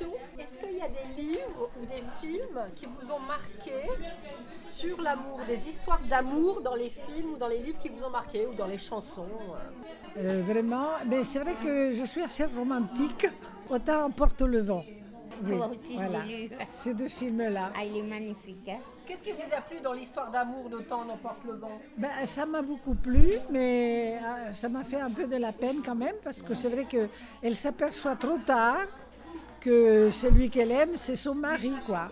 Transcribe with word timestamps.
question. 0.00 0.16
Est-ce 0.38 0.58
qu'il 0.58 0.78
y 0.78 0.82
a 0.82 0.88
des 0.88 1.22
livres 1.22 1.70
ou 1.80 1.86
des 1.86 2.02
films 2.20 2.60
qui 2.74 2.86
vous 2.86 3.10
ont 3.12 3.18
marqué 3.20 3.72
sur 4.62 5.00
l'amour, 5.00 5.40
des 5.46 5.68
histoires 5.68 6.00
d'amour 6.08 6.60
dans 6.62 6.74
les 6.74 6.90
films 6.90 7.34
ou 7.34 7.36
dans 7.36 7.48
les 7.48 7.58
livres 7.58 7.78
qui 7.78 7.88
vous 7.88 8.04
ont 8.04 8.10
marqué 8.10 8.46
ou 8.46 8.54
dans 8.54 8.66
les 8.66 8.78
chansons 8.78 9.28
Euh, 10.16 10.42
vraiment, 10.44 10.88
mais 11.06 11.22
c'est 11.24 11.38
vrai 11.38 11.54
que 11.54 11.92
je 11.92 12.04
suis 12.04 12.22
assez 12.22 12.44
romantique. 12.44 13.28
Autant 13.68 14.06
emporte 14.06 14.42
le 14.42 14.60
vent. 14.60 14.84
Oui, 15.44 15.54
je 15.88 15.92
voilà. 15.94 16.22
Ces 16.66 16.92
deux 16.92 17.08
films-là. 17.08 17.70
Ah, 17.76 17.84
il 17.84 17.96
est 17.98 18.02
magnifique. 18.02 18.68
Hein 18.68 18.80
Qu'est-ce 19.06 19.22
qui 19.22 19.32
vous 19.32 19.54
a 19.56 19.60
plu 19.60 19.78
dans 19.80 19.92
l'histoire 19.92 20.30
d'amour 20.30 20.68
d'Autant 20.68 21.04
n'emporte 21.04 21.44
le 21.44 21.54
vent? 21.54 21.80
Ben, 21.96 22.10
ça 22.26 22.46
m'a 22.46 22.62
beaucoup 22.62 22.94
plu, 22.94 23.38
mais 23.50 24.18
euh, 24.22 24.52
ça 24.52 24.68
m'a 24.68 24.84
fait 24.84 25.00
un 25.00 25.10
peu 25.10 25.26
de 25.26 25.36
la 25.36 25.52
peine 25.52 25.78
quand 25.84 25.94
même, 25.94 26.16
parce 26.22 26.42
que 26.42 26.54
c'est 26.54 26.68
vrai 26.68 26.84
qu'elle 26.84 27.56
s'aperçoit 27.56 28.16
trop 28.16 28.38
tard 28.38 28.86
que 29.60 30.10
celui 30.10 30.50
qu'elle 30.50 30.70
aime, 30.70 30.96
c'est 30.96 31.16
son 31.16 31.34
mari, 31.34 31.72
quoi. 31.86 32.08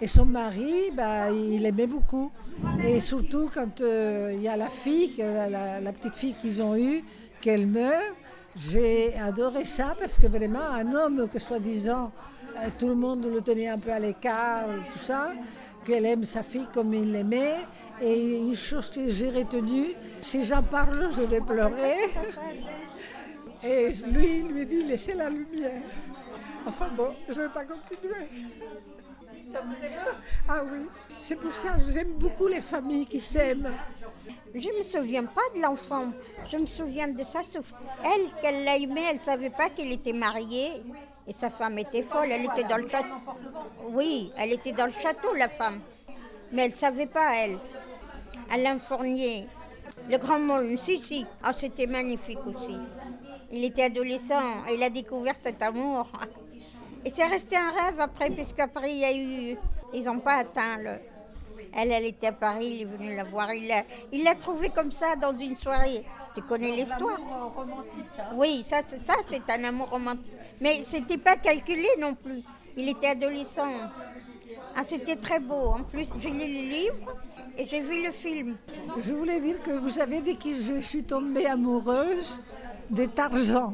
Et 0.00 0.06
son 0.06 0.24
mari, 0.24 0.90
ben, 0.92 1.32
il 1.32 1.64
aimait 1.66 1.86
beaucoup. 1.86 2.30
Et 2.84 3.00
surtout 3.00 3.50
quand 3.52 3.80
euh, 3.80 4.32
il 4.34 4.42
y 4.42 4.48
a 4.48 4.56
la 4.56 4.68
fille, 4.68 5.14
la 5.18 5.92
petite 5.92 6.16
fille 6.16 6.34
qu'ils 6.40 6.62
ont 6.62 6.76
eue, 6.76 7.04
qu'elle 7.40 7.66
meurt, 7.66 8.14
j'ai 8.56 9.14
adoré 9.18 9.64
ça, 9.64 9.94
parce 9.98 10.18
que 10.18 10.26
vraiment, 10.26 10.60
un 10.74 10.94
homme 10.94 11.28
que 11.32 11.38
soi-disant, 11.38 12.12
euh, 12.56 12.68
tout 12.78 12.88
le 12.88 12.94
monde 12.94 13.26
le 13.32 13.40
tenait 13.40 13.68
un 13.68 13.78
peu 13.78 13.90
à 13.90 13.98
l'écart, 13.98 14.66
tout 14.92 14.98
ça, 14.98 15.32
qu'elle 15.84 16.04
aime 16.04 16.24
sa 16.24 16.42
fille 16.42 16.66
comme 16.72 16.92
il 16.92 17.12
l'aimait. 17.12 17.66
Et 18.00 18.38
une 18.38 18.56
chose 18.56 18.90
que 18.90 19.10
j'ai 19.10 19.30
retenue, 19.30 19.94
si 20.20 20.44
j'en 20.44 20.62
parle, 20.62 21.10
je 21.12 21.22
vais 21.22 21.40
pleurer. 21.40 22.10
Et 23.64 23.92
lui, 24.12 24.38
il 24.38 24.48
lui 24.48 24.66
dit, 24.66 24.82
laissez 24.84 25.14
la 25.14 25.30
lumière. 25.30 25.82
Enfin 26.66 26.88
bon, 26.96 27.14
je 27.28 27.34
ne 27.34 27.46
vais 27.46 27.52
pas 27.52 27.64
continuer. 27.64 28.28
Ça 29.44 29.60
vous 29.60 29.84
émeut 29.84 30.14
Ah 30.48 30.62
oui, 30.64 30.86
c'est 31.18 31.36
pour 31.36 31.52
ça 31.52 31.70
que 31.70 31.92
j'aime 31.92 32.12
beaucoup 32.12 32.46
les 32.46 32.60
familles 32.60 33.06
qui 33.06 33.20
s'aiment. 33.20 33.72
Je 34.54 34.68
ne 34.68 34.78
me 34.78 34.82
souviens 34.84 35.24
pas 35.24 35.42
de 35.54 35.60
l'enfant. 35.60 36.12
Je 36.50 36.56
me 36.56 36.66
souviens 36.66 37.08
de 37.08 37.24
ça. 37.24 37.40
Sauf 37.50 37.72
elle, 38.04 38.30
qu'elle 38.40 38.64
l'a 38.64 38.76
aimé, 38.76 39.02
elle 39.08 39.16
ne 39.16 39.22
savait 39.22 39.50
pas 39.50 39.70
qu'il 39.70 39.90
était 39.90 40.12
marié. 40.12 40.82
Et 41.26 41.32
sa 41.32 41.50
femme 41.50 41.78
était 41.78 42.02
folle. 42.02 42.30
Elle 42.30 42.44
était 42.44 42.64
dans 42.64 42.76
le 42.76 42.88
château. 42.88 43.14
Oui, 43.88 44.32
elle 44.36 44.52
était 44.52 44.72
dans 44.72 44.86
le 44.86 44.92
château, 44.92 45.34
la 45.34 45.48
femme. 45.48 45.80
Mais 46.52 46.64
elle 46.66 46.70
ne 46.70 46.76
savait 46.76 47.06
pas, 47.06 47.34
elle. 47.36 47.58
Alain 48.50 48.78
Fournier. 48.78 49.46
Le 50.10 50.18
grand 50.18 50.38
monde. 50.38 50.78
Si, 50.78 50.98
si. 50.98 51.26
Ah, 51.42 51.52
c'était 51.52 51.86
magnifique 51.86 52.44
aussi. 52.46 52.76
Il 53.50 53.64
était 53.64 53.84
adolescent. 53.84 54.66
et 54.68 54.74
Il 54.74 54.82
a 54.82 54.90
découvert 54.90 55.36
cet 55.36 55.62
amour. 55.62 56.10
Et 57.04 57.10
c'est 57.10 57.26
resté 57.26 57.56
un 57.56 57.70
rêve 57.70 58.00
après, 58.00 58.30
puisqu'après, 58.30 58.92
il 58.92 58.98
y 58.98 59.04
a 59.04 59.12
eu. 59.16 59.56
Ils 59.92 60.04
n'ont 60.04 60.20
pas 60.20 60.36
atteint 60.36 60.78
le. 60.78 60.90
Elle, 61.74 61.90
elle 61.90 62.04
était 62.06 62.28
à 62.28 62.32
Paris, 62.32 62.66
il 62.76 62.82
est 62.82 62.84
venu 62.84 63.16
la 63.16 63.24
voir. 63.24 63.52
Il 63.52 63.66
l'a 63.66 63.82
il 64.12 64.24
l'a 64.24 64.34
trouvée 64.34 64.68
comme 64.70 64.92
ça 64.92 65.16
dans 65.16 65.34
une 65.36 65.56
soirée. 65.56 66.04
Tu 66.34 66.42
connais 66.42 66.70
l'histoire? 66.70 67.18
L'amour 67.18 67.52
romantique. 67.54 68.04
hein. 68.18 68.24
Oui, 68.34 68.64
ça, 68.66 68.78
c'est- 68.86 69.06
ça 69.06 69.14
c'est 69.26 69.42
un 69.50 69.64
amour 69.64 69.88
romantique. 69.90 70.32
Mais 70.60 70.82
c'était 70.84 71.18
pas 71.18 71.36
calculé 71.36 71.88
non 71.98 72.14
plus. 72.14 72.42
Il 72.76 72.88
était 72.88 73.08
adolescent. 73.08 73.68
Ah, 74.76 74.82
c'était 74.86 75.16
très 75.16 75.40
beau. 75.40 75.54
En 75.78 75.82
plus, 75.82 76.08
j'ai 76.20 76.30
lu 76.30 76.38
le 76.38 76.68
livre 76.70 77.14
et 77.58 77.66
j'ai 77.66 77.80
vu 77.80 78.02
le 78.04 78.10
film. 78.10 78.56
Je 78.98 79.12
voulais 79.12 79.40
dire 79.40 79.62
que 79.62 79.70
vous 79.72 79.90
savez, 79.90 80.20
dès 80.20 80.34
que 80.36 80.54
je 80.54 80.80
suis 80.80 81.02
tombée 81.04 81.46
amoureuse 81.46 82.42
de 82.90 83.06
Tarzan, 83.06 83.72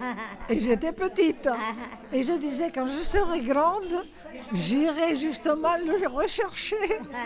et 0.48 0.60
j'étais 0.60 0.92
petite, 0.92 1.48
et 2.12 2.22
je 2.22 2.32
disais, 2.32 2.70
quand 2.74 2.86
je 2.86 3.02
serai 3.02 3.40
grande, 3.40 4.04
j'irai 4.52 5.16
justement 5.16 5.76
le 5.86 6.08
rechercher. 6.08 6.76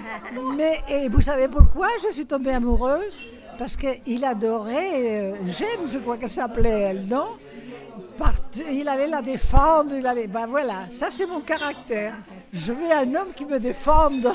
Mais, 0.56 0.80
et 0.88 1.08
vous 1.08 1.20
savez 1.20 1.48
pourquoi 1.48 1.88
je 2.06 2.14
suis 2.14 2.26
tombée 2.26 2.52
amoureuse? 2.52 3.22
Parce 3.58 3.76
qu'il 3.76 4.24
adorait 4.24 4.92
euh, 4.94 5.36
Jeanne, 5.46 5.86
je 5.86 5.98
crois 5.98 6.16
qu'elle 6.16 6.30
s'appelait 6.30 6.80
elle, 6.80 7.06
non? 7.06 7.28
Il 8.70 8.88
allait 8.88 9.08
la 9.08 9.22
défendre, 9.22 9.94
il 9.96 10.06
allait... 10.06 10.26
Ben 10.26 10.46
voilà, 10.46 10.86
ça 10.90 11.08
c'est 11.10 11.26
mon 11.26 11.40
caractère. 11.40 12.14
Je 12.52 12.72
veux 12.72 12.92
un 12.92 13.14
homme 13.14 13.32
qui 13.34 13.44
me 13.44 13.58
défende. 13.58 14.28